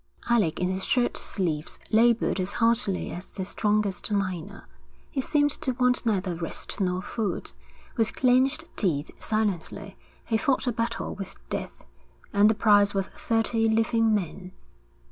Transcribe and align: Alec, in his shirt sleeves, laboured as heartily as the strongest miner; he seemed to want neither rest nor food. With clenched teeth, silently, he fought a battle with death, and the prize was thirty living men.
Alec, 0.31 0.59
in 0.59 0.69
his 0.69 0.83
shirt 0.83 1.15
sleeves, 1.15 1.77
laboured 1.91 2.39
as 2.39 2.53
heartily 2.53 3.11
as 3.11 3.25
the 3.27 3.45
strongest 3.45 4.11
miner; 4.11 4.67
he 5.11 5.21
seemed 5.21 5.51
to 5.51 5.73
want 5.73 6.07
neither 6.07 6.33
rest 6.33 6.79
nor 6.81 7.03
food. 7.03 7.51
With 7.97 8.15
clenched 8.15 8.65
teeth, 8.75 9.11
silently, 9.23 9.95
he 10.25 10.37
fought 10.37 10.65
a 10.65 10.71
battle 10.71 11.13
with 11.13 11.35
death, 11.51 11.85
and 12.33 12.49
the 12.49 12.55
prize 12.55 12.95
was 12.95 13.05
thirty 13.09 13.69
living 13.69 14.15
men. 14.15 14.53